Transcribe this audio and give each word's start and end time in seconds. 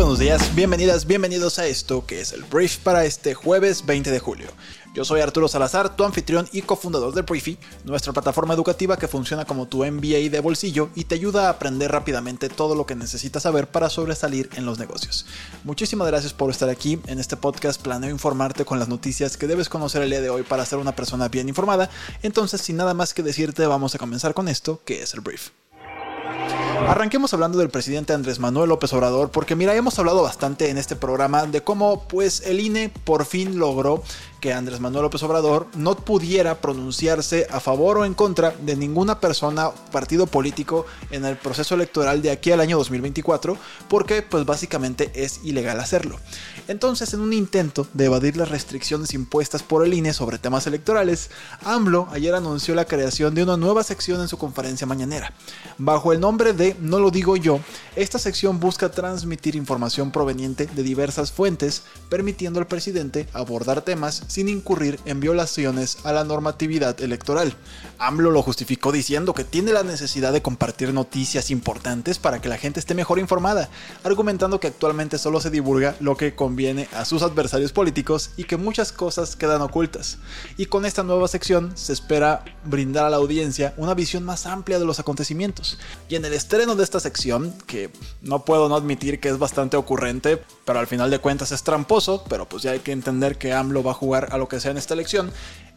Buenos 0.00 0.18
días, 0.18 0.54
bienvenidas, 0.54 1.06
bienvenidos 1.06 1.58
a 1.58 1.66
esto 1.66 2.06
que 2.06 2.22
es 2.22 2.32
el 2.32 2.42
Brief 2.44 2.78
para 2.78 3.04
este 3.04 3.34
jueves 3.34 3.84
20 3.84 4.10
de 4.10 4.18
julio. 4.18 4.46
Yo 4.94 5.04
soy 5.04 5.20
Arturo 5.20 5.46
Salazar, 5.46 5.94
tu 5.94 6.04
anfitrión 6.04 6.48
y 6.52 6.62
cofundador 6.62 7.12
de 7.12 7.20
Briefy, 7.20 7.58
nuestra 7.84 8.14
plataforma 8.14 8.54
educativa 8.54 8.96
que 8.96 9.08
funciona 9.08 9.44
como 9.44 9.68
tu 9.68 9.84
MBA 9.84 10.30
de 10.30 10.40
bolsillo 10.40 10.88
y 10.94 11.04
te 11.04 11.16
ayuda 11.16 11.46
a 11.46 11.50
aprender 11.50 11.92
rápidamente 11.92 12.48
todo 12.48 12.74
lo 12.74 12.86
que 12.86 12.94
necesitas 12.94 13.42
saber 13.42 13.66
para 13.66 13.90
sobresalir 13.90 14.48
en 14.54 14.64
los 14.64 14.78
negocios. 14.78 15.26
Muchísimas 15.64 16.08
gracias 16.08 16.32
por 16.32 16.50
estar 16.50 16.70
aquí. 16.70 16.98
En 17.06 17.20
este 17.20 17.36
podcast 17.36 17.82
planeo 17.82 18.08
informarte 18.08 18.64
con 18.64 18.78
las 18.78 18.88
noticias 18.88 19.36
que 19.36 19.48
debes 19.48 19.68
conocer 19.68 20.00
el 20.00 20.08
día 20.08 20.22
de 20.22 20.30
hoy 20.30 20.44
para 20.44 20.64
ser 20.64 20.78
una 20.78 20.96
persona 20.96 21.28
bien 21.28 21.50
informada. 21.50 21.90
Entonces, 22.22 22.62
sin 22.62 22.76
nada 22.76 22.94
más 22.94 23.12
que 23.12 23.22
decirte, 23.22 23.66
vamos 23.66 23.94
a 23.94 23.98
comenzar 23.98 24.32
con 24.32 24.48
esto, 24.48 24.80
que 24.86 25.02
es 25.02 25.12
el 25.12 25.20
Brief. 25.20 25.50
Arranquemos 26.88 27.32
hablando 27.34 27.58
del 27.58 27.70
presidente 27.70 28.12
Andrés 28.12 28.38
Manuel 28.38 28.68
López 28.68 28.92
Obrador, 28.92 29.30
porque 29.30 29.54
mira, 29.54 29.74
hemos 29.74 29.98
hablado 29.98 30.22
bastante 30.22 30.70
en 30.70 30.78
este 30.78 30.96
programa 30.96 31.46
de 31.46 31.62
cómo 31.62 32.08
pues 32.08 32.40
el 32.46 32.58
INE 32.58 32.88
por 33.04 33.24
fin 33.26 33.58
logró 33.58 34.02
que 34.40 34.52
Andrés 34.52 34.80
Manuel 34.80 35.04
López 35.04 35.22
Obrador 35.22 35.66
no 35.74 35.94
pudiera 35.94 36.60
pronunciarse 36.60 37.46
a 37.50 37.60
favor 37.60 37.98
o 37.98 38.04
en 38.04 38.14
contra 38.14 38.52
de 38.62 38.74
ninguna 38.74 39.20
persona 39.20 39.68
o 39.68 39.74
partido 39.92 40.26
político 40.26 40.86
en 41.10 41.24
el 41.24 41.36
proceso 41.36 41.74
electoral 41.74 42.22
de 42.22 42.30
aquí 42.30 42.50
al 42.50 42.60
año 42.60 42.78
2024, 42.78 43.56
porque 43.88 44.22
pues 44.22 44.46
básicamente 44.46 45.10
es 45.14 45.40
ilegal 45.44 45.78
hacerlo. 45.78 46.18
Entonces, 46.68 47.12
en 47.12 47.20
un 47.20 47.32
intento 47.32 47.86
de 47.92 48.06
evadir 48.06 48.36
las 48.36 48.48
restricciones 48.48 49.12
impuestas 49.12 49.62
por 49.62 49.84
el 49.84 49.92
INE 49.92 50.14
sobre 50.14 50.38
temas 50.38 50.66
electorales, 50.66 51.30
AMLO 51.64 52.08
ayer 52.10 52.34
anunció 52.34 52.74
la 52.74 52.86
creación 52.86 53.34
de 53.34 53.42
una 53.42 53.56
nueva 53.56 53.82
sección 53.82 54.20
en 54.20 54.28
su 54.28 54.38
conferencia 54.38 54.86
mañanera. 54.86 55.32
Bajo 55.76 56.12
el 56.12 56.20
nombre 56.20 56.52
de 56.54 56.69
No 56.78 57.00
lo 57.00 57.10
digo 57.10 57.36
yo, 57.36 57.60
esta 57.96 58.18
sección 58.18 58.60
busca 58.60 58.90
transmitir 58.90 59.56
información 59.56 60.10
proveniente 60.10 60.66
de 60.66 60.82
diversas 60.82 61.32
fuentes, 61.32 61.82
permitiendo 62.08 62.60
al 62.60 62.66
presidente 62.66 63.26
abordar 63.32 63.82
temas 63.82 64.22
sin 64.28 64.48
incurrir 64.48 65.00
en 65.04 65.20
violaciones 65.20 65.98
a 66.04 66.12
la 66.12 66.24
normatividad 66.24 67.00
electoral. 67.00 67.54
AMLO 67.98 68.30
lo 68.30 68.42
justificó 68.42 68.92
diciendo 68.92 69.34
que 69.34 69.44
tiene 69.44 69.72
la 69.72 69.82
necesidad 69.82 70.32
de 70.32 70.42
compartir 70.42 70.94
noticias 70.94 71.50
importantes 71.50 72.18
para 72.18 72.40
que 72.40 72.48
la 72.48 72.58
gente 72.58 72.80
esté 72.80 72.94
mejor 72.94 73.18
informada, 73.18 73.68
argumentando 74.04 74.60
que 74.60 74.68
actualmente 74.68 75.18
solo 75.18 75.40
se 75.40 75.50
divulga 75.50 75.96
lo 76.00 76.16
que 76.16 76.34
conviene 76.34 76.88
a 76.92 77.04
sus 77.04 77.22
adversarios 77.22 77.72
políticos 77.72 78.30
y 78.36 78.44
que 78.44 78.56
muchas 78.56 78.92
cosas 78.92 79.36
quedan 79.36 79.62
ocultas. 79.62 80.18
Y 80.56 80.66
con 80.66 80.84
esta 80.86 81.02
nueva 81.02 81.28
sección 81.28 81.72
se 81.74 81.92
espera 81.92 82.44
brindar 82.64 83.04
a 83.04 83.10
la 83.10 83.16
audiencia 83.16 83.74
una 83.76 83.94
visión 83.94 84.22
más 84.24 84.46
amplia 84.46 84.78
de 84.78 84.84
los 84.84 85.00
acontecimientos. 85.00 85.78
Y 86.08 86.16
en 86.16 86.24
el 86.24 86.34
estreno 86.34 86.59
de 86.60 86.84
esta 86.84 87.00
sección, 87.00 87.54
que 87.66 87.88
no 88.20 88.44
puedo 88.44 88.68
no 88.68 88.76
admitir 88.76 89.18
que 89.18 89.30
es 89.30 89.38
bastante 89.38 89.78
ocurrente, 89.78 90.42
pero 90.66 90.78
al 90.78 90.86
final 90.86 91.10
de 91.10 91.18
cuentas 91.18 91.52
es 91.52 91.62
tramposo, 91.62 92.22
pero 92.28 92.46
pues 92.46 92.62
ya 92.62 92.72
hay 92.72 92.80
que 92.80 92.92
entender 92.92 93.38
que 93.38 93.54
AMLO 93.54 93.82
va 93.82 93.92
a 93.92 93.94
jugar 93.94 94.28
a 94.30 94.36
lo 94.36 94.46
que 94.46 94.60
sea 94.60 94.70
en 94.70 94.76
esta 94.76 94.92
elección. 94.92 95.32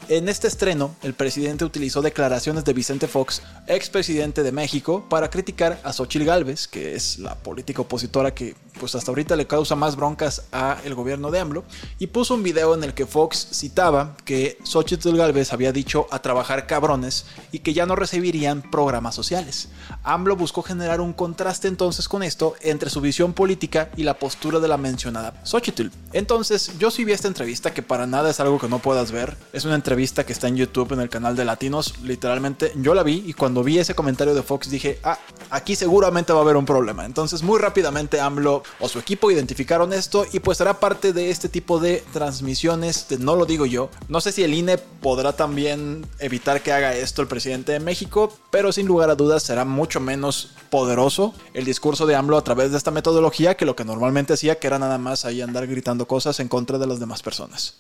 En 0.10 0.28
este 0.28 0.50
estreno, 0.50 0.94
el 1.02 1.14
presidente 1.14 1.64
utilizó 1.64 2.02
declaraciones 2.02 2.66
de 2.66 2.74
Vicente 2.74 3.08
Fox, 3.08 3.42
expresidente 3.68 4.44
de 4.44 4.52
México, 4.52 5.06
para 5.10 5.30
criticar 5.30 5.80
a 5.86 5.94
Xochitl 5.94 6.26
Gálvez, 6.26 6.68
que 6.68 6.96
es 6.96 7.18
la 7.18 7.36
política 7.36 7.82
opositora 7.82 8.34
que 8.34 8.54
pues 8.84 8.96
hasta 8.96 9.12
ahorita 9.12 9.38
le 9.38 9.48
causa 9.48 9.78
más 9.78 9.96
broncas 9.96 10.44
a 10.52 10.78
el 10.84 10.94
gobierno 10.94 11.32
de 11.32 11.40
AMLO, 11.40 11.64
y 12.00 12.08
puso 12.08 12.34
un 12.34 12.44
video 12.44 12.74
en 12.74 12.84
el 12.84 12.94
que 12.94 13.06
Fox 13.06 13.48
citaba 13.54 14.18
que 14.26 14.58
Xochitl 14.66 15.16
Gálvez 15.16 15.54
había 15.54 15.72
dicho 15.72 16.06
a 16.12 16.20
trabajar 16.20 16.68
cabrones 16.68 17.26
y 17.54 17.60
que 17.60 17.74
ya 17.74 17.86
no 17.86 17.96
recibirían 17.96 18.62
programas 18.62 19.16
sociales. 19.16 19.70
AMLO 20.04 20.36
buscó 20.36 20.64
generar 20.64 21.00
un 21.00 21.14
contraste 21.14 21.70
entonces 21.70 22.10
con 22.10 22.24
esto 22.24 22.56
entre 22.60 22.90
su 22.90 23.00
visión 23.00 23.32
política 23.32 23.90
y 23.96 24.04
la 24.04 24.20
postura 24.20 24.60
de 24.60 24.68
la 24.68 24.76
mencionada 24.76 25.34
Xochitl. 25.46 25.88
Entonces, 26.12 26.78
yo 26.78 26.92
sí 26.92 27.06
vi 27.06 27.14
esta 27.14 27.30
entrevista 27.30 27.74
que 27.74 27.84
para 27.84 28.06
nada 28.06 28.32
es 28.32 28.42
algo 28.42 28.60
que 28.60 28.68
no 28.68 28.80
puedas 28.80 29.14
ver, 29.14 29.38
es 29.54 29.64
una 29.64 29.76
entrevista 29.76 30.26
que 30.26 30.34
está 30.34 30.50
en 30.50 30.58
YouTube 30.58 30.92
en 30.92 31.00
el 31.00 31.08
canal 31.08 31.38
de 31.38 31.46
Latinos, 31.46 32.00
literalmente 32.04 32.74
yo 32.76 32.94
la 32.94 33.04
vi 33.04 33.24
y 33.26 33.32
cuando 33.32 33.64
vi 33.64 33.80
ese 33.80 33.96
comentario 33.96 34.36
de 34.36 34.44
Fox 34.44 34.70
dije, 34.70 35.00
ah, 35.06 35.18
aquí 35.54 35.76
seguramente 35.76 36.34
va 36.34 36.40
a 36.40 36.42
haber 36.42 36.58
un 36.58 36.66
problema. 36.66 37.06
Entonces, 37.06 37.44
muy 37.44 37.60
rápidamente 37.60 38.20
AMLO 38.20 38.64
o 38.80 38.90
su 38.90 38.98
equipo 38.98 39.30
identificaron 39.30 39.94
esto 39.94 40.26
y 40.34 40.40
pues 40.40 40.58
será 40.58 40.80
parte 40.80 41.14
de 41.14 41.30
este 41.30 41.48
tipo 41.48 41.80
de 41.80 42.04
transmisiones, 42.12 43.08
de 43.08 43.20
no 43.20 43.36
lo 43.36 43.46
digo 43.46 43.68
yo. 43.68 43.90
No 44.10 44.20
sé 44.20 44.32
si 44.32 44.44
el 44.44 44.56
INE 44.56 44.80
podrá 44.80 45.34
también 45.34 46.08
evitar 46.18 46.64
que 46.64 46.74
haga 46.74 46.96
esto 46.96 47.22
el 47.22 47.28
presidente 47.28 47.72
de 47.72 47.80
México, 47.80 48.36
pero 48.50 48.72
sin 48.72 48.88
lugar 48.88 49.12
a 49.12 49.16
dudas 49.16 49.44
será 49.44 49.64
mucho 49.64 50.00
menos 50.00 50.50
poderoso 50.72 51.36
el 51.54 51.66
discurso 51.66 52.08
de 52.08 52.16
AMLO 52.16 52.38
a 52.38 52.44
través 52.44 52.72
de 52.72 52.78
esta 52.78 52.90
metodología 52.90 53.56
que 53.56 53.66
lo 53.66 53.76
que 53.76 53.86
normalmente 53.86 54.34
hacía, 54.34 54.58
que 54.58 54.66
era 54.66 54.80
nada 54.80 54.98
más 54.98 55.24
ahí 55.24 55.42
andar 55.42 55.68
gritando 55.68 56.08
cosas 56.08 56.40
en 56.40 56.48
contra 56.48 56.80
de 56.80 56.88
las 56.88 57.00
demás 57.00 57.22
personas. 57.22 57.76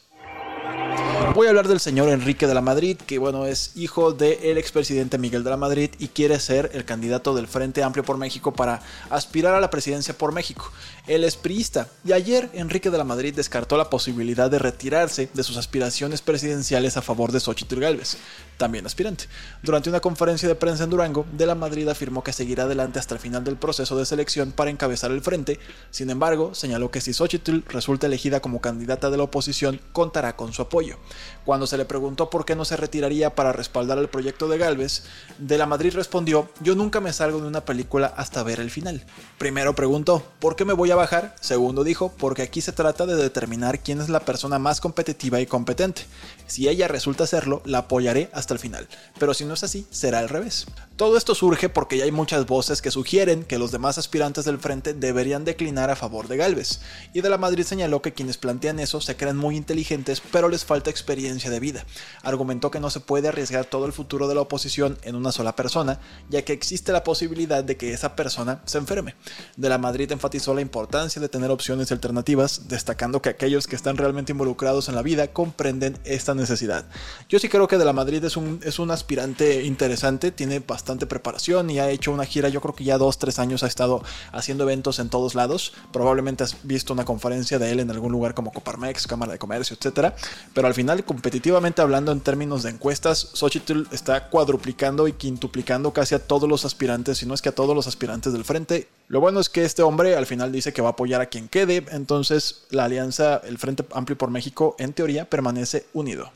Voy 1.32 1.48
a 1.48 1.50
hablar 1.50 1.68
del 1.68 1.80
señor 1.80 2.10
Enrique 2.10 2.46
de 2.46 2.54
la 2.54 2.62
Madrid, 2.62 2.96
que 2.96 3.18
bueno, 3.18 3.48
es 3.48 3.72
hijo 3.76 4.12
del 4.12 4.60
expresidente 4.60 5.18
Miguel 5.18 5.44
de 5.44 5.50
la 5.50 5.58
Madrid 5.58 5.90
y 5.98 6.10
quiere 6.10 6.40
ser 6.40 6.70
el 6.74 6.86
candidato 6.86 7.34
del 7.34 7.48
Frente 7.48 7.82
Amplio 7.82 8.04
por 8.04 8.18
México 8.18 8.54
para 8.54 8.82
aspirar 9.10 9.56
a 9.56 9.60
la 9.60 9.72
presidencia 9.72 10.16
por 10.16 10.32
México. 10.32 10.72
Él 11.08 11.24
es 11.24 11.36
priista 11.36 11.88
y 12.06 12.12
ayer 12.12 12.52
Enrique 12.54 12.92
de 12.92 13.00
la 13.00 13.04
Madrid 13.04 13.34
descartó 13.34 13.78
la 13.78 13.90
posibilidad 13.90 14.52
de 14.52 14.60
retirarse 14.60 15.28
de 15.34 15.44
sus 15.44 15.58
aspiraciones 15.58 16.22
presidenciales 16.22 16.98
a 16.98 17.02
favor 17.02 17.32
de 17.32 17.40
Xochitl 17.40 17.80
Gálvez, 17.80 18.18
también 18.58 18.86
aspirante. 18.86 19.26
Durante 19.64 19.90
una 19.90 20.02
conferencia 20.02 20.48
de 20.48 20.56
prensa 20.56 20.84
en 20.84 20.92
Durango, 20.92 21.26
de 21.32 21.48
la 21.48 21.56
Madrid 21.56 21.88
afirmó 21.88 22.24
que 22.24 22.32
seguirá 22.32 22.64
adelante 22.66 23.00
hasta 23.00 23.16
el 23.16 23.20
final 23.20 23.44
del 23.44 23.58
proceso 23.58 23.98
de 23.98 24.06
selección 24.06 24.52
para 24.52 24.70
encabezar 24.70 25.10
el 25.10 25.22
frente. 25.22 25.60
Sin 25.90 26.12
embargo, 26.12 26.54
señaló 26.54 26.92
que 26.92 27.02
si 27.02 27.12
Xochitl 27.12 27.64
resulta 27.70 28.06
elegida 28.06 28.40
como 28.40 28.62
candidata 28.62 29.10
de 29.10 29.18
la 29.18 29.24
oposición, 29.24 29.82
contará 29.94 30.36
con 30.36 30.54
su 30.54 30.62
apoyo. 30.62 30.98
Cuando 31.46 31.68
se 31.68 31.78
le 31.78 31.85
preguntó 31.85 32.29
por 32.29 32.46
qué 32.46 32.56
no 32.56 32.66
se 32.66 32.78
retiraría 32.78 33.35
para 33.35 33.51
respaldar 33.51 33.97
el 33.97 34.07
proyecto 34.07 34.47
de 34.47 34.57
Galvez, 34.57 35.03
De 35.38 35.57
la 35.57 35.66
Madrid 35.66 35.94
respondió, 35.94 36.50
yo 36.62 36.75
nunca 36.75 37.01
me 37.01 37.13
salgo 37.13 37.41
de 37.41 37.47
una 37.47 37.66
película 37.66 38.13
hasta 38.16 38.44
ver 38.44 38.59
el 38.59 38.72
final. 38.72 39.03
Primero 39.38 39.75
preguntó, 39.75 40.24
¿por 40.40 40.56
qué 40.56 40.66
me 40.66 40.74
voy 40.74 40.91
a 40.91 40.96
bajar? 40.96 41.35
Segundo 41.41 41.84
dijo, 41.84 42.13
porque 42.18 42.44
aquí 42.44 42.62
se 42.62 42.72
trata 42.72 43.06
de 43.06 43.16
determinar 43.16 43.79
quién 43.79 44.00
es 44.00 44.09
la 44.09 44.22
persona 44.22 44.59
más 44.59 44.79
competitiva 44.79 45.41
y 45.41 45.46
competente. 45.46 46.03
Si 46.47 46.68
ella 46.68 46.88
resulta 46.88 47.28
serlo, 47.28 47.62
la 47.66 47.80
apoyaré 47.80 48.30
hasta 48.34 48.53
el 48.53 48.59
final, 48.59 48.88
pero 49.19 49.34
si 49.34 49.45
no 49.45 49.53
es 49.53 49.63
así, 49.63 49.88
será 49.91 50.19
al 50.19 50.30
revés. 50.30 50.66
Todo 50.96 51.18
esto 51.18 51.34
surge 51.34 51.70
porque 51.70 51.98
ya 51.98 52.04
hay 52.04 52.12
muchas 52.12 52.46
voces 52.46 52.80
que 52.80 52.92
sugieren 52.92 53.46
que 53.46 53.58
los 53.58 53.72
demás 53.72 53.98
aspirantes 53.98 54.46
del 54.46 54.59
frente 54.59 54.94
deberían 54.94 55.44
declinar 55.44 55.90
a 55.90 55.96
favor 55.96 56.28
de 56.28 56.38
Galvez, 56.38 56.81
y 57.14 57.22
de 57.22 57.31
la 57.31 57.40
Madrid 57.40 57.64
señaló 57.64 58.04
que 58.04 58.14
quienes 58.14 58.38
plantean 58.38 58.80
eso 58.80 59.02
se 59.02 59.16
creen 59.16 59.36
muy 59.36 59.58
inteligentes, 59.58 60.22
pero 60.31 60.50
les 60.50 60.66
falta 60.66 60.92
experiencia 60.92 61.50
de 61.50 61.59
vida. 61.59 61.84
Argumentó 62.22 62.70
que 62.70 62.80
no 62.80 62.92
se 62.92 63.00
puede 63.00 63.28
arriesgar 63.28 63.66
todo 63.66 63.88
el 63.88 63.92
futuro 63.92 64.28
de 64.28 64.36
la 64.36 64.42
oposición 64.42 65.00
en 65.02 65.16
una 65.16 65.31
sola 65.31 65.56
persona, 65.56 66.00
ya 66.30 66.44
que 66.44 66.54
existe 66.54 66.92
la 66.92 67.04
posibilidad 67.04 67.64
de 67.64 67.75
que 67.75 67.92
esa 67.92 68.16
persona 68.16 68.62
se 68.66 68.78
enferme. 68.78 69.16
De 69.58 69.70
la 69.70 69.80
Madrid 69.80 70.12
enfatizó 70.12 70.54
la 70.54 70.62
importancia 70.62 71.20
de 71.20 71.30
tener 71.30 71.50
opciones 71.50 71.92
alternativas, 71.92 72.68
destacando 72.68 73.20
que 73.20 73.30
aquellos 73.30 73.66
que 73.66 73.75
están 73.75 73.98
realmente 73.98 74.31
involucrados 74.31 74.90
en 74.90 74.96
la 74.96 75.02
vida 75.02 75.34
comprenden 75.34 75.98
esta 76.04 76.36
necesidad. 76.36 76.86
Yo 77.30 77.40
sí 77.40 77.50
creo 77.50 77.68
que 77.68 77.80
de 77.80 77.86
la 77.86 77.94
Madrid 77.94 78.24
es 78.24 78.38
un, 78.38 78.60
es 78.64 78.78
un 78.78 78.92
aspirante 78.92 79.64
interesante, 79.64 80.31
tiene 80.31 80.60
bastante 80.60 80.83
preparación 80.84 81.70
y 81.70 81.80
ha 81.80 81.90
hecho 81.90 82.12
una 82.12 82.26
gira, 82.26 82.50
yo 82.50 82.62
creo 82.62 82.76
que 82.76 82.84
ya 82.84 82.98
dos, 82.98 83.18
tres 83.18 83.40
años 83.40 83.64
ha 83.64 83.68
estado 83.68 84.04
haciendo 84.31 84.63
eventos 84.63 85.00
en 85.00 85.10
todos 85.10 85.36
lados. 85.36 85.74
Probablemente 85.92 86.44
has 86.44 86.57
visto 86.63 86.94
una 86.94 87.06
conferencia 87.06 87.60
de 87.60 87.72
él 87.72 87.80
en 87.80 87.92
algún 87.92 88.12
lugar 88.12 88.34
como 88.34 88.52
Coparmex, 88.52 89.07
Cámara 89.07 89.31
de 89.31 89.40
Comercio, 89.40 89.75
etcétera. 89.75 90.16
Pero 90.54 90.68
al 90.68 90.74
final, 90.74 91.04
competitivamente 91.04 91.81
hablando 91.81 92.12
en 92.12 92.22
términos 92.22 92.63
de 92.63 92.72
encuestas, 92.72 93.30
Xochitl 93.34 93.84
está 93.92 94.30
cuadruplicando 94.30 95.07
y 95.07 95.13
quintuplicando 95.13 95.94
casi 95.94 96.16
a 96.16 96.19
todos 96.19 96.48
los 96.48 96.66
aspirantes, 96.66 97.18
si 97.18 97.25
no 97.25 97.34
es 97.34 97.42
que 97.42 97.50
a 97.50 97.56
todos 97.56 97.75
los 97.75 97.88
aspirantes 97.88 98.34
del 98.34 98.46
frente. 98.46 98.88
Lo 99.07 99.19
bueno 99.19 99.40
es 99.40 99.50
que 99.50 99.63
este 99.63 99.84
hombre 99.84 100.16
al 100.16 100.25
final 100.25 100.52
dice 100.52 100.74
que 100.74 100.81
va 100.81 100.90
a 100.90 100.92
apoyar 100.92 101.22
a 101.22 101.28
quien 101.28 101.48
quede, 101.48 101.86
entonces 101.92 102.66
la 102.69 102.86
alianza, 102.86 103.42
el 103.44 103.57
Frente 103.57 103.86
Amplio 103.92 104.18
por 104.18 104.30
México, 104.30 104.75
en 104.80 104.94
teoría 104.94 105.30
permanece 105.30 105.86
unido. 105.94 106.31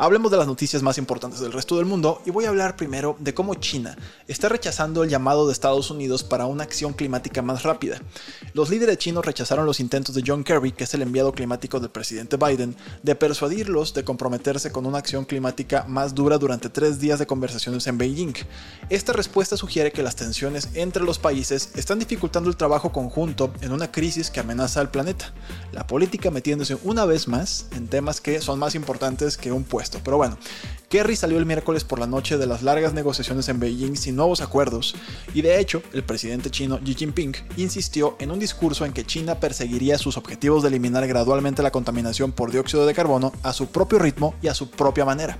Hablemos 0.00 0.30
de 0.30 0.36
las 0.36 0.46
noticias 0.46 0.82
más 0.82 0.96
importantes 0.98 1.40
del 1.40 1.52
resto 1.52 1.76
del 1.76 1.84
mundo 1.84 2.22
y 2.24 2.30
voy 2.30 2.44
a 2.44 2.50
hablar 2.50 2.76
primero 2.76 3.16
de 3.18 3.34
cómo 3.34 3.54
China 3.54 3.96
está 4.28 4.48
rechazando 4.48 5.02
el 5.02 5.10
llamado 5.10 5.46
de 5.46 5.52
Estados 5.52 5.90
Unidos 5.90 6.22
para 6.22 6.46
una 6.46 6.62
acción 6.62 6.92
climática 6.92 7.42
más 7.42 7.64
rápida. 7.64 8.00
Los 8.54 8.70
líderes 8.70 8.98
chinos 8.98 9.26
rechazaron 9.26 9.66
los 9.66 9.80
intentos 9.80 10.14
de 10.14 10.22
John 10.24 10.44
Kerry, 10.44 10.72
que 10.72 10.84
es 10.84 10.94
el 10.94 11.02
enviado 11.02 11.32
climático 11.32 11.80
del 11.80 11.90
presidente 11.90 12.36
Biden, 12.36 12.76
de 13.02 13.14
persuadirlos 13.14 13.92
de 13.94 14.04
comprometerse 14.04 14.70
con 14.70 14.86
una 14.86 14.98
acción 14.98 15.24
climática 15.24 15.84
más 15.88 16.14
dura 16.14 16.38
durante 16.38 16.68
tres 16.68 17.00
días 17.00 17.18
de 17.18 17.26
conversaciones 17.26 17.86
en 17.86 17.98
Beijing. 17.98 18.34
Esta 18.90 19.12
respuesta 19.12 19.56
sugiere 19.56 19.92
que 19.92 20.02
las 20.02 20.16
tensiones 20.16 20.68
entre 20.74 21.02
los 21.02 21.18
países 21.18 21.70
están 21.74 21.98
dificultando 21.98 22.48
el 22.48 22.56
trabajo 22.56 22.92
conjunto 22.92 23.52
en 23.60 23.72
una 23.72 23.90
crisis 23.90 24.30
que 24.30 24.40
amenaza 24.40 24.80
al 24.80 24.90
planeta. 24.90 25.32
La 25.72 25.86
política 25.86 26.30
metiéndose 26.30 26.78
una 26.84 27.04
vez 27.04 27.28
más 27.28 27.66
en 27.72 27.88
temas 27.88 28.20
que 28.20 28.40
son 28.40 28.58
más 28.58 28.74
importantes 28.74 29.36
que 29.36 29.52
un 29.52 29.57
puesto. 29.64 30.00
Pero 30.04 30.16
bueno, 30.16 30.38
Kerry 30.88 31.16
salió 31.16 31.36
el 31.36 31.44
miércoles 31.44 31.84
por 31.84 31.98
la 31.98 32.06
noche 32.06 32.38
de 32.38 32.46
las 32.46 32.62
largas 32.62 32.94
negociaciones 32.94 33.46
en 33.50 33.60
Beijing 33.60 33.94
sin 33.94 34.16
nuevos 34.16 34.40
acuerdos, 34.40 34.94
y 35.34 35.42
de 35.42 35.60
hecho, 35.60 35.82
el 35.92 36.02
presidente 36.02 36.50
chino 36.50 36.80
Xi 36.82 36.94
Jinping 36.94 37.34
insistió 37.58 38.16
en 38.20 38.30
un 38.30 38.38
discurso 38.38 38.86
en 38.86 38.94
que 38.94 39.04
China 39.04 39.38
perseguiría 39.38 39.98
sus 39.98 40.16
objetivos 40.16 40.62
de 40.62 40.70
eliminar 40.70 41.06
gradualmente 41.06 41.62
la 41.62 41.72
contaminación 41.72 42.32
por 42.32 42.50
dióxido 42.52 42.86
de 42.86 42.94
carbono 42.94 43.34
a 43.42 43.52
su 43.52 43.66
propio 43.66 43.98
ritmo 43.98 44.34
y 44.40 44.48
a 44.48 44.54
su 44.54 44.70
propia 44.70 45.04
manera. 45.04 45.36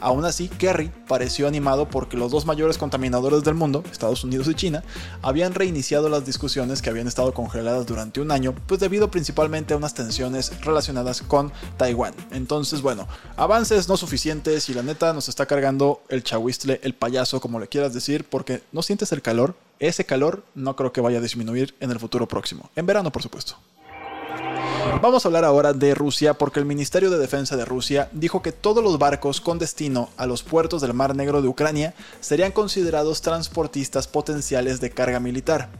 Aún 0.00 0.26
así, 0.26 0.48
Kerry 0.48 0.92
pareció 1.08 1.48
animado 1.48 1.88
porque 1.88 2.18
los 2.18 2.30
dos 2.30 2.44
mayores 2.44 2.76
contaminadores 2.76 3.42
del 3.42 3.54
mundo, 3.54 3.82
Estados 3.90 4.22
Unidos 4.22 4.48
y 4.48 4.54
China, 4.54 4.84
habían 5.22 5.54
reiniciado 5.54 6.10
las 6.10 6.26
discusiones 6.26 6.82
que 6.82 6.90
habían 6.90 7.08
estado 7.08 7.32
congeladas 7.32 7.86
durante 7.86 8.20
un 8.20 8.30
año, 8.30 8.54
pues 8.66 8.80
debido 8.80 9.10
principalmente 9.10 9.72
a 9.72 9.78
unas 9.78 9.94
tensiones 9.94 10.52
relacionadas 10.60 11.22
con 11.22 11.52
Taiwán. 11.78 12.12
Entonces, 12.32 12.82
bueno, 12.82 13.08
avances 13.38 13.88
no 13.88 13.96
suficientes 13.96 14.68
y 14.68 14.74
la 14.74 14.89
nos 15.00 15.28
está 15.28 15.46
cargando 15.46 16.02
el 16.08 16.22
chahuistle, 16.22 16.80
el 16.82 16.94
payaso, 16.94 17.40
como 17.40 17.60
le 17.60 17.68
quieras 17.68 17.94
decir, 17.94 18.24
porque 18.24 18.62
no 18.72 18.82
sientes 18.82 19.12
el 19.12 19.22
calor. 19.22 19.54
Ese 19.78 20.04
calor 20.04 20.44
no 20.54 20.76
creo 20.76 20.92
que 20.92 21.00
vaya 21.00 21.18
a 21.18 21.22
disminuir 21.22 21.74
en 21.80 21.90
el 21.90 21.98
futuro 21.98 22.28
próximo. 22.28 22.70
En 22.76 22.86
verano, 22.86 23.10
por 23.10 23.22
supuesto. 23.22 23.56
Vamos 24.98 25.24
a 25.24 25.28
hablar 25.28 25.46
ahora 25.46 25.72
de 25.72 25.94
Rusia 25.94 26.34
porque 26.34 26.58
el 26.58 26.66
Ministerio 26.66 27.08
de 27.10 27.16
Defensa 27.16 27.56
de 27.56 27.64
Rusia 27.64 28.10
dijo 28.12 28.42
que 28.42 28.52
todos 28.52 28.84
los 28.84 28.98
barcos 28.98 29.40
con 29.40 29.58
destino 29.58 30.10
a 30.18 30.26
los 30.26 30.42
puertos 30.42 30.82
del 30.82 30.92
Mar 30.92 31.16
Negro 31.16 31.40
de 31.40 31.48
Ucrania 31.48 31.94
serían 32.20 32.52
considerados 32.52 33.22
transportistas 33.22 34.08
potenciales 34.08 34.78
de 34.80 34.90
carga 34.90 35.18
militar 35.18 35.70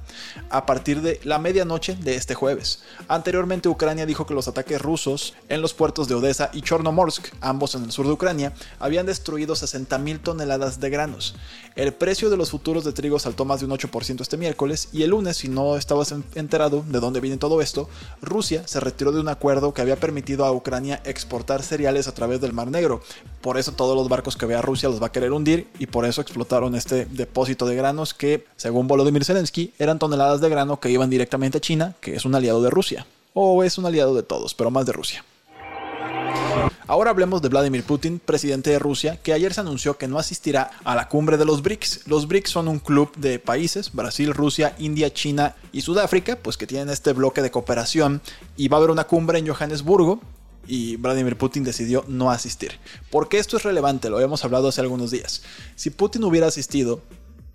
a 0.48 0.64
partir 0.64 1.02
de 1.02 1.20
la 1.24 1.38
medianoche 1.38 1.96
de 1.96 2.14
este 2.14 2.34
jueves. 2.34 2.82
Anteriormente 3.08 3.68
Ucrania 3.68 4.06
dijo 4.06 4.24
que 4.24 4.32
los 4.32 4.48
ataques 4.48 4.80
rusos 4.80 5.34
en 5.50 5.60
los 5.60 5.74
puertos 5.74 6.08
de 6.08 6.14
Odessa 6.14 6.48
y 6.54 6.62
Chornomorsk, 6.62 7.28
ambos 7.42 7.74
en 7.74 7.84
el 7.84 7.92
sur 7.92 8.06
de 8.06 8.12
Ucrania, 8.12 8.54
habían 8.78 9.04
destruido 9.04 9.54
60.000 9.54 10.22
toneladas 10.22 10.80
de 10.80 10.88
granos. 10.88 11.34
El 11.76 11.92
precio 11.92 12.30
de 12.30 12.38
los 12.38 12.50
futuros 12.50 12.84
de 12.84 12.92
trigo 12.92 13.18
saltó 13.18 13.44
más 13.44 13.60
de 13.60 13.66
un 13.66 13.72
8% 13.72 14.22
este 14.22 14.36
miércoles 14.38 14.88
y 14.92 15.02
el 15.02 15.10
lunes, 15.10 15.36
si 15.36 15.48
no 15.48 15.76
estabas 15.76 16.14
enterado 16.34 16.84
de 16.88 17.00
dónde 17.00 17.20
viene 17.20 17.36
todo 17.36 17.60
esto, 17.60 17.88
Rusia 18.22 18.66
se 18.66 18.80
retiró 18.80 18.99
de 19.08 19.20
un 19.20 19.28
acuerdo 19.28 19.72
que 19.72 19.80
había 19.80 19.96
permitido 19.96 20.44
a 20.44 20.52
Ucrania 20.52 21.00
exportar 21.04 21.62
cereales 21.62 22.06
a 22.06 22.12
través 22.12 22.40
del 22.42 22.52
Mar 22.52 22.70
Negro. 22.70 23.00
Por 23.40 23.56
eso 23.56 23.72
todos 23.72 23.96
los 23.96 24.10
barcos 24.10 24.36
que 24.36 24.44
vea 24.44 24.60
Rusia 24.60 24.90
los 24.90 25.02
va 25.02 25.06
a 25.06 25.12
querer 25.12 25.32
hundir 25.32 25.68
y 25.78 25.86
por 25.86 26.04
eso 26.04 26.20
explotaron 26.20 26.74
este 26.74 27.06
depósito 27.06 27.66
de 27.66 27.76
granos 27.76 28.12
que, 28.12 28.44
según 28.56 28.86
Volodymyr 28.86 29.24
Zelensky, 29.24 29.72
eran 29.78 29.98
toneladas 29.98 30.42
de 30.42 30.50
grano 30.50 30.78
que 30.78 30.90
iban 30.90 31.08
directamente 31.08 31.58
a 31.58 31.60
China, 31.62 31.94
que 32.00 32.14
es 32.14 32.26
un 32.26 32.34
aliado 32.34 32.62
de 32.62 32.68
Rusia. 32.68 33.06
O 33.32 33.64
es 33.64 33.78
un 33.78 33.86
aliado 33.86 34.14
de 34.14 34.22
todos, 34.22 34.54
pero 34.54 34.70
más 34.70 34.84
de 34.84 34.92
Rusia. 34.92 35.24
Ahora 36.86 37.10
hablemos 37.10 37.40
de 37.40 37.48
Vladimir 37.48 37.84
Putin, 37.84 38.18
presidente 38.18 38.70
de 38.70 38.78
Rusia, 38.78 39.16
que 39.22 39.32
ayer 39.32 39.54
se 39.54 39.60
anunció 39.60 39.96
que 39.96 40.08
no 40.08 40.18
asistirá 40.18 40.72
a 40.82 40.96
la 40.96 41.08
cumbre 41.08 41.36
de 41.36 41.44
los 41.44 41.62
BRICS. 41.62 42.08
Los 42.08 42.26
BRICS 42.26 42.50
son 42.50 42.66
un 42.66 42.80
club 42.80 43.14
de 43.16 43.38
países, 43.38 43.92
Brasil, 43.92 44.34
Rusia, 44.34 44.74
India, 44.78 45.12
China 45.12 45.54
y 45.70 45.82
Sudáfrica, 45.82 46.36
pues 46.36 46.56
que 46.56 46.66
tienen 46.66 46.90
este 46.90 47.12
bloque 47.12 47.42
de 47.42 47.52
cooperación 47.52 48.20
y 48.56 48.66
va 48.68 48.76
a 48.76 48.78
haber 48.78 48.90
una 48.90 49.04
cumbre 49.04 49.38
en 49.38 49.46
Johannesburgo, 49.46 50.20
y 50.66 50.96
Vladimir 50.96 51.36
Putin 51.36 51.64
decidió 51.64 52.04
no 52.06 52.30
asistir. 52.30 52.72
Porque 53.10 53.38
esto 53.38 53.56
es 53.56 53.62
relevante, 53.62 54.10
lo 54.10 54.16
habíamos 54.16 54.44
hablado 54.44 54.68
hace 54.68 54.80
algunos 54.80 55.10
días. 55.10 55.42
Si 55.74 55.90
Putin 55.90 56.24
hubiera 56.24 56.46
asistido, 56.46 57.02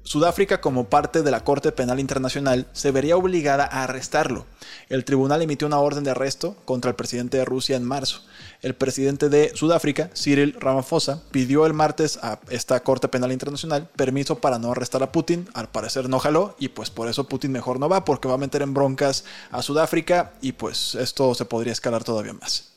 Sudáfrica, 0.06 0.62
como 0.62 0.86
parte 0.86 1.24
de 1.24 1.31
la 1.31 1.44
Corte 1.44 1.72
Penal 1.72 2.00
Internacional, 2.00 2.68
se 2.74 2.92
vería 2.92 3.18
obligada 3.18 3.66
a 3.66 3.86
arrestarlo. 3.86 4.46
El 4.88 5.04
tribunal 5.04 5.42
emitió 5.42 5.66
una 5.66 5.80
orden 5.80 6.04
de 6.04 6.12
arresto 6.12 6.56
contra 6.63 6.90
el 6.92 6.96
presidente 6.96 7.38
de 7.38 7.46
Rusia 7.46 7.75
en 7.75 7.84
marzo. 7.84 8.22
El 8.62 8.75
presidente 8.75 9.30
de 9.30 9.52
Sudáfrica, 9.56 10.12
Cyril 10.13 10.56
Ramaphosa, 10.60 11.24
pidió 11.31 11.66
el 11.66 11.74
martes 11.74 12.19
a 12.22 12.40
esta 12.52 12.80
Corte 12.81 13.07
Penal 13.07 13.31
Internacional 13.31 13.90
permiso 13.96 14.36
para 14.36 14.60
no 14.60 14.72
arrestar 14.72 15.02
a 15.02 15.12
Putin. 15.12 15.50
Al 15.56 15.69
parecer 15.69 16.08
no 16.08 16.19
jaló 16.19 16.56
y 16.60 16.68
pues 16.68 16.92
por 16.92 17.10
eso 17.10 17.28
Putin 17.28 17.51
mejor 17.51 17.80
no 17.80 17.90
va 17.90 18.06
porque 18.06 18.28
va 18.28 18.36
a 18.36 18.38
meter 18.38 18.62
en 18.62 18.75
broncas 18.75 19.25
a 19.50 19.63
Sudáfrica 19.63 20.34
y 20.40 20.51
pues 20.51 20.94
esto 20.94 21.34
se 21.34 21.46
podría 21.46 21.74
escalar 21.74 22.04
todavía 22.04 22.34
más. 22.34 22.75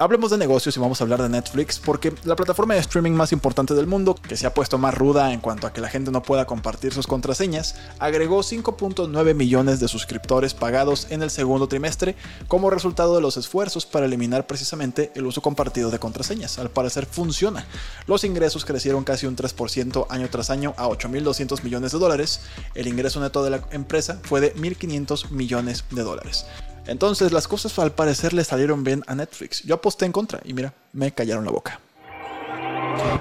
Hablemos 0.00 0.30
de 0.30 0.38
negocios 0.38 0.74
y 0.74 0.80
vamos 0.80 0.98
a 0.98 1.04
hablar 1.04 1.20
de 1.20 1.28
Netflix 1.28 1.78
porque 1.78 2.14
la 2.24 2.34
plataforma 2.34 2.72
de 2.72 2.80
streaming 2.80 3.10
más 3.10 3.32
importante 3.32 3.74
del 3.74 3.86
mundo, 3.86 4.14
que 4.14 4.38
se 4.38 4.46
ha 4.46 4.54
puesto 4.54 4.78
más 4.78 4.94
ruda 4.94 5.34
en 5.34 5.40
cuanto 5.40 5.66
a 5.66 5.74
que 5.74 5.82
la 5.82 5.90
gente 5.90 6.10
no 6.10 6.22
pueda 6.22 6.46
compartir 6.46 6.94
sus 6.94 7.06
contraseñas, 7.06 7.76
agregó 7.98 8.38
5.9 8.38 9.34
millones 9.34 9.78
de 9.78 9.88
suscriptores 9.88 10.54
pagados 10.54 11.06
en 11.10 11.22
el 11.22 11.28
segundo 11.28 11.68
trimestre 11.68 12.16
como 12.48 12.70
resultado 12.70 13.14
de 13.14 13.20
los 13.20 13.36
esfuerzos 13.36 13.84
para 13.84 14.06
eliminar 14.06 14.46
precisamente 14.46 15.12
el 15.16 15.26
uso 15.26 15.42
compartido 15.42 15.90
de 15.90 15.98
contraseñas. 15.98 16.58
Al 16.58 16.70
parecer 16.70 17.04
funciona. 17.04 17.66
Los 18.06 18.24
ingresos 18.24 18.64
crecieron 18.64 19.04
casi 19.04 19.26
un 19.26 19.36
3% 19.36 20.06
año 20.08 20.30
tras 20.30 20.48
año 20.48 20.72
a 20.78 20.86
8.200 20.88 21.62
millones 21.62 21.92
de 21.92 21.98
dólares. 21.98 22.40
El 22.74 22.88
ingreso 22.88 23.20
neto 23.20 23.44
de 23.44 23.50
la 23.50 23.68
empresa 23.70 24.18
fue 24.22 24.40
de 24.40 24.54
1.500 24.54 25.28
millones 25.28 25.84
de 25.90 26.02
dólares. 26.02 26.46
Entonces 26.86 27.32
las 27.32 27.48
cosas 27.48 27.78
al 27.78 27.92
parecer 27.92 28.32
le 28.32 28.44
salieron 28.44 28.84
bien 28.84 29.02
a 29.06 29.14
Netflix. 29.14 29.62
Yo 29.62 29.76
aposté 29.76 30.06
en 30.06 30.12
contra 30.12 30.40
y 30.44 30.54
mira, 30.54 30.72
me 30.92 31.12
callaron 31.12 31.44
la 31.44 31.50
boca. 31.50 31.80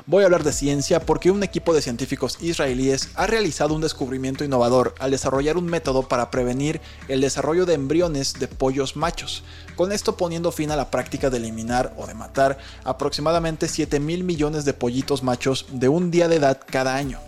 Voy 0.06 0.24
a 0.24 0.26
hablar 0.26 0.44
de 0.44 0.52
ciencia 0.52 1.00
porque 1.00 1.32
un 1.32 1.44
equipo 1.44 1.74
de 1.74 1.82
científicos 1.82 2.38
israelíes 2.42 3.10
ha 3.16 3.28
realizado 3.28 3.76
un 3.76 3.82
descubrimiento 3.82 4.44
innovador 4.44 4.96
al 5.00 5.12
desarrollar 5.12 5.58
un 5.58 5.66
método 5.66 6.08
para 6.08 6.32
prevenir 6.32 6.82
el 7.08 7.22
desarrollo 7.22 7.66
de 7.66 7.76
embriones 7.76 8.40
de 8.40 8.48
pollos 8.48 8.96
machos, 8.96 9.44
con 9.76 9.92
esto 9.92 10.18
poniendo 10.18 10.52
fin 10.52 10.72
a 10.72 10.76
la 10.76 10.90
práctica 10.90 11.30
de 11.30 11.38
eliminar 11.38 11.94
o 11.98 12.08
de 12.08 12.16
matar 12.16 12.58
aproximadamente 12.84 13.68
7 13.68 14.00
mil 14.00 14.24
millones 14.24 14.66
de 14.66 14.74
pollitos 14.74 15.24
machos 15.24 15.68
de 15.72 15.90
un 15.90 16.12
día 16.12 16.28
de 16.28 16.38
edad 16.38 16.60
cada 16.66 16.96
año. 16.96 17.20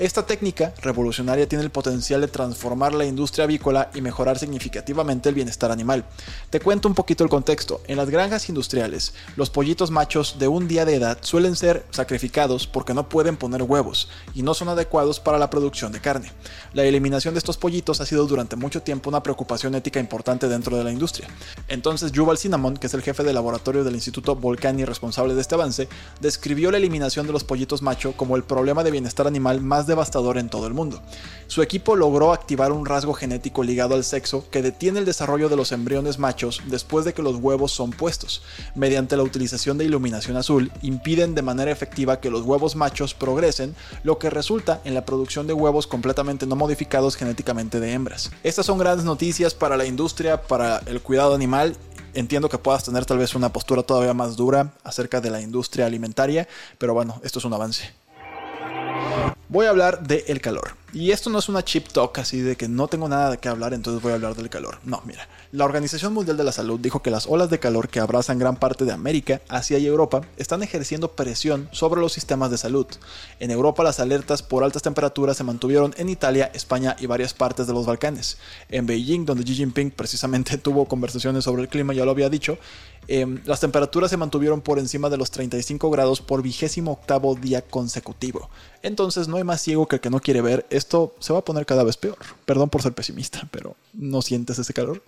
Esta 0.00 0.26
técnica 0.26 0.74
revolucionaria 0.82 1.48
tiene 1.48 1.62
el 1.62 1.70
potencial 1.70 2.20
de 2.20 2.26
transformar 2.26 2.92
la 2.94 3.04
industria 3.04 3.44
avícola 3.44 3.92
y 3.94 4.00
mejorar 4.00 4.40
significativamente 4.40 5.28
el 5.28 5.36
bienestar 5.36 5.70
animal. 5.70 6.04
Te 6.50 6.58
cuento 6.58 6.88
un 6.88 6.96
poquito 6.96 7.22
el 7.22 7.30
contexto. 7.30 7.80
En 7.86 7.98
las 7.98 8.10
granjas 8.10 8.48
industriales, 8.48 9.14
los 9.36 9.50
pollitos 9.50 9.92
machos 9.92 10.40
de 10.40 10.48
un 10.48 10.66
día 10.66 10.84
de 10.84 10.96
edad 10.96 11.18
suelen 11.20 11.54
ser 11.54 11.86
sacrificados 11.90 12.66
porque 12.66 12.92
no 12.92 13.08
pueden 13.08 13.36
poner 13.36 13.62
huevos 13.62 14.08
y 14.34 14.42
no 14.42 14.52
son 14.54 14.68
adecuados 14.68 15.20
para 15.20 15.38
la 15.38 15.48
producción 15.48 15.92
de 15.92 16.00
carne. 16.00 16.32
La 16.72 16.82
eliminación 16.82 17.34
de 17.34 17.38
estos 17.38 17.56
pollitos 17.56 18.00
ha 18.00 18.06
sido 18.06 18.26
durante 18.26 18.56
mucho 18.56 18.82
tiempo 18.82 19.10
una 19.10 19.22
preocupación 19.22 19.76
ética 19.76 20.00
importante 20.00 20.48
dentro 20.48 20.76
de 20.76 20.82
la 20.82 20.90
industria. 20.90 21.28
Entonces 21.68 22.10
Yuval 22.10 22.38
Cinnamon, 22.38 22.78
que 22.78 22.88
es 22.88 22.94
el 22.94 23.02
jefe 23.02 23.22
de 23.22 23.32
laboratorio 23.32 23.84
del 23.84 23.94
Instituto 23.94 24.34
Volcani 24.34 24.84
responsable 24.84 25.36
de 25.36 25.40
este 25.40 25.54
avance, 25.54 25.88
describió 26.20 26.72
la 26.72 26.78
eliminación 26.78 27.28
de 27.28 27.32
los 27.32 27.44
pollitos 27.44 27.80
macho 27.80 28.16
como 28.16 28.34
el 28.34 28.42
problema 28.42 28.82
de 28.82 28.90
bienestar 28.90 29.28
animal 29.28 29.60
más 29.60 29.83
devastador 29.86 30.38
en 30.38 30.48
todo 30.48 30.66
el 30.66 30.74
mundo. 30.74 31.00
Su 31.46 31.62
equipo 31.62 31.94
logró 31.94 32.32
activar 32.32 32.72
un 32.72 32.86
rasgo 32.86 33.12
genético 33.12 33.62
ligado 33.62 33.94
al 33.94 34.04
sexo 34.04 34.48
que 34.50 34.62
detiene 34.62 34.98
el 34.98 35.04
desarrollo 35.04 35.48
de 35.48 35.56
los 35.56 35.72
embriones 35.72 36.18
machos 36.18 36.62
después 36.66 37.04
de 37.04 37.12
que 37.12 37.22
los 37.22 37.36
huevos 37.36 37.72
son 37.72 37.90
puestos. 37.90 38.42
Mediante 38.74 39.16
la 39.16 39.22
utilización 39.22 39.78
de 39.78 39.84
iluminación 39.84 40.36
azul, 40.36 40.72
impiden 40.82 41.34
de 41.34 41.42
manera 41.42 41.70
efectiva 41.70 42.20
que 42.20 42.30
los 42.30 42.42
huevos 42.42 42.76
machos 42.76 43.14
progresen, 43.14 43.74
lo 44.02 44.18
que 44.18 44.30
resulta 44.30 44.80
en 44.84 44.94
la 44.94 45.04
producción 45.04 45.46
de 45.46 45.52
huevos 45.52 45.86
completamente 45.86 46.46
no 46.46 46.56
modificados 46.56 47.16
genéticamente 47.16 47.78
de 47.78 47.92
hembras. 47.92 48.30
Estas 48.42 48.66
son 48.66 48.78
grandes 48.78 49.04
noticias 49.04 49.54
para 49.54 49.76
la 49.76 49.86
industria, 49.86 50.42
para 50.42 50.78
el 50.86 51.00
cuidado 51.02 51.34
animal 51.34 51.76
entiendo 52.14 52.48
que 52.48 52.58
puedas 52.58 52.84
tener 52.84 53.04
tal 53.04 53.18
vez 53.18 53.34
una 53.34 53.52
postura 53.52 53.82
todavía 53.82 54.14
más 54.14 54.36
dura 54.36 54.72
acerca 54.84 55.20
de 55.20 55.30
la 55.30 55.40
industria 55.40 55.86
alimentaria, 55.86 56.48
pero 56.78 56.94
bueno, 56.94 57.20
esto 57.24 57.38
es 57.38 57.44
un 57.44 57.52
avance. 57.52 58.03
Voy 59.54 59.66
a 59.66 59.70
hablar 59.70 60.02
del 60.02 60.24
el 60.26 60.40
calor. 60.40 60.72
Y 60.92 61.12
esto 61.12 61.30
no 61.30 61.38
es 61.38 61.48
una 61.48 61.64
chip 61.64 61.86
talk 61.88 62.18
así 62.18 62.40
de 62.40 62.56
que 62.56 62.66
no 62.66 62.88
tengo 62.88 63.08
nada 63.08 63.30
de 63.30 63.38
qué 63.38 63.48
hablar, 63.48 63.72
entonces 63.72 64.02
voy 64.02 64.10
a 64.10 64.16
hablar 64.16 64.34
del 64.34 64.48
calor. 64.48 64.78
No, 64.84 65.00
mira. 65.04 65.28
La 65.52 65.64
Organización 65.64 66.12
Mundial 66.12 66.36
de 66.36 66.42
la 66.42 66.50
Salud 66.50 66.80
dijo 66.80 67.02
que 67.02 67.10
las 67.10 67.28
olas 67.28 67.50
de 67.50 67.60
calor 67.60 67.88
que 67.88 68.00
abrazan 68.00 68.40
gran 68.40 68.56
parte 68.56 68.84
de 68.84 68.92
América, 68.92 69.40
Asia 69.48 69.78
y 69.78 69.86
Europa 69.86 70.22
están 70.36 70.64
ejerciendo 70.64 71.12
presión 71.12 71.68
sobre 71.70 72.00
los 72.00 72.12
sistemas 72.12 72.50
de 72.50 72.58
salud. 72.58 72.86
En 73.38 73.52
Europa 73.52 73.84
las 73.84 74.00
alertas 74.00 74.42
por 74.42 74.64
altas 74.64 74.82
temperaturas 74.82 75.36
se 75.36 75.44
mantuvieron 75.44 75.94
en 75.98 76.08
Italia, 76.08 76.50
España 76.54 76.96
y 76.98 77.06
varias 77.06 77.34
partes 77.34 77.68
de 77.68 77.72
los 77.72 77.86
Balcanes. 77.86 78.38
En 78.68 78.86
Beijing, 78.86 79.24
donde 79.24 79.44
Xi 79.44 79.54
Jinping 79.54 79.92
precisamente 79.92 80.58
tuvo 80.58 80.86
conversaciones 80.86 81.44
sobre 81.44 81.62
el 81.62 81.68
clima, 81.68 81.94
ya 81.94 82.04
lo 82.04 82.10
había 82.10 82.28
dicho, 82.28 82.58
Em, 83.08 83.40
las 83.44 83.60
temperaturas 83.60 84.10
se 84.10 84.16
mantuvieron 84.16 84.60
por 84.60 84.78
encima 84.78 85.10
de 85.10 85.16
los 85.16 85.30
35 85.30 85.90
grados 85.90 86.20
por 86.20 86.42
vigésimo 86.42 86.92
octavo 86.92 87.34
día 87.34 87.62
consecutivo. 87.62 88.48
Entonces 88.82 89.28
no 89.28 89.36
hay 89.36 89.44
más 89.44 89.60
ciego 89.60 89.86
que 89.86 89.96
el 89.96 90.00
que 90.00 90.10
no 90.10 90.20
quiere 90.20 90.40
ver. 90.40 90.66
Esto 90.70 91.14
se 91.18 91.32
va 91.32 91.40
a 91.40 91.44
poner 91.44 91.66
cada 91.66 91.84
vez 91.84 91.96
peor. 91.96 92.18
Perdón 92.46 92.70
por 92.70 92.82
ser 92.82 92.92
pesimista, 92.92 93.48
pero 93.50 93.76
¿no 93.92 94.22
sientes 94.22 94.58
ese 94.58 94.72
calor? 94.72 95.02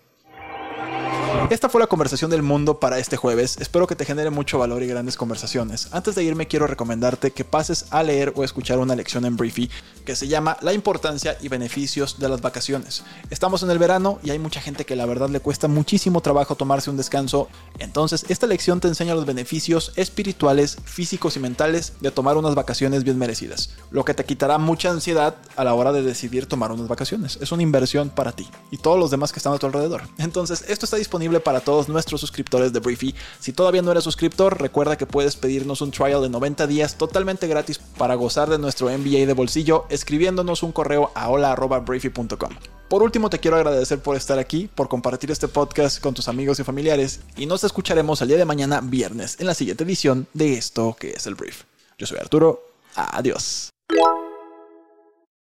Esta 1.49 1.69
fue 1.69 1.81
la 1.81 1.87
conversación 1.87 2.29
del 2.29 2.43
mundo 2.43 2.81
para 2.81 2.99
este 2.99 3.17
jueves. 3.17 3.57
Espero 3.61 3.87
que 3.87 3.95
te 3.95 4.05
genere 4.05 4.31
mucho 4.31 4.59
valor 4.59 4.83
y 4.83 4.89
grandes 4.89 5.17
conversaciones. 5.17 5.87
Antes 5.93 6.17
de 6.17 6.25
irme 6.25 6.49
quiero 6.49 6.67
recomendarte 6.67 7.31
que 7.31 7.45
pases 7.45 7.87
a 7.91 8.03
leer 8.03 8.33
o 8.35 8.43
escuchar 8.43 8.81
una 8.81 8.97
lección 8.97 9.25
en 9.25 9.37
Briefy 9.37 9.71
que 10.05 10.17
se 10.17 10.27
llama 10.27 10.57
La 10.61 10.73
importancia 10.73 11.39
y 11.41 11.47
beneficios 11.49 12.19
de 12.19 12.29
las 12.29 12.41
vacaciones. 12.41 13.05
Estamos 13.31 13.63
en 13.63 13.71
el 13.71 13.79
verano 13.79 14.19
y 14.25 14.31
hay 14.31 14.41
mucha 14.41 14.61
gente 14.61 14.85
que 14.85 14.97
la 14.97 15.07
verdad 15.07 15.29
le 15.29 15.39
cuesta 15.39 15.69
muchísimo 15.69 16.21
trabajo 16.21 16.57
tomarse 16.57 16.91
un 16.91 16.97
descanso. 16.97 17.49
Entonces 17.79 18.27
esta 18.29 18.49
lección 18.49 18.81
te 18.81 18.89
enseña 18.89 19.15
los 19.15 19.25
beneficios 19.25 19.93
espirituales, 19.95 20.79
físicos 20.85 21.37
y 21.37 21.41
mentales 21.41 21.93
de 22.01 22.11
tomar 22.11 22.37
unas 22.37 22.57
vacaciones 22.57 23.05
bien 23.05 23.19
merecidas. 23.19 23.71
Lo 23.93 24.05
que 24.05 24.15
te 24.15 24.25
quitará 24.25 24.59
mucha 24.59 24.91
ansiedad 24.91 25.37
a 25.55 25.63
la 25.63 25.75
hora 25.75 25.93
de 25.93 26.03
decidir 26.03 26.47
tomar 26.47 26.73
unas 26.73 26.89
vacaciones. 26.89 27.39
Es 27.41 27.53
una 27.53 27.63
inversión 27.63 28.11
para 28.11 28.33
ti 28.33 28.49
y 28.73 28.79
todos 28.79 28.99
los 28.99 29.13
demás 29.13 29.31
que 29.31 29.39
están 29.39 29.53
a 29.53 29.59
tu 29.59 29.67
alrededor. 29.67 30.03
Entonces 30.19 30.65
esto 30.67 30.87
está 30.87 30.97
para 31.41 31.61
todos 31.61 31.89
nuestros 31.89 32.21
suscriptores 32.21 32.73
de 32.73 32.81
Briefy. 32.81 33.15
Si 33.41 33.53
todavía 33.53 33.83
no 33.83 33.91
eres 33.91 34.05
suscriptor, 34.05 34.61
recuerda 34.61 34.97
que 34.97 35.07
puedes 35.07 35.37
pedirnos 35.37 35.81
un 35.81 35.91
trial 35.91 36.23
de 36.23 36.29
90 36.29 36.67
días 36.67 36.97
totalmente 36.97 37.47
gratis 37.47 37.79
para 37.79 38.15
gozar 38.15 38.49
de 38.49 38.59
nuestro 38.59 38.89
MBA 38.89 39.27
de 39.27 39.33
bolsillo 39.33 39.87
escribiéndonos 39.89 40.63
un 40.63 40.73
correo 40.73 41.11
a 41.15 41.29
hola.briefy.com. 41.29 42.51
Por 42.89 43.03
último, 43.03 43.31
te 43.31 43.41
quiero 43.41 43.57
agradecer 43.57 43.99
por 44.01 44.17
estar 44.17 44.39
aquí, 44.39 44.69
por 44.73 44.89
compartir 44.89 45.31
este 45.31 45.49
podcast 45.49 46.01
con 46.01 46.15
tus 46.15 46.29
amigos 46.29 46.61
y 46.61 46.65
familiares, 46.65 47.21
y 47.37 47.47
nos 47.47 47.65
escucharemos 47.65 48.23
el 48.23 48.29
día 48.29 48.39
de 48.39 48.45
mañana, 48.45 48.81
viernes, 48.81 49.37
en 49.41 49.47
la 49.47 49.55
siguiente 49.55 49.83
edición 49.83 50.29
de 50.35 50.55
esto 50.55 50.97
que 50.99 51.11
es 51.11 51.27
el 51.27 51.35
Brief. 51.35 51.65
Yo 51.99 52.07
soy 52.07 52.19
Arturo, 52.19 52.63
adiós. 52.95 53.71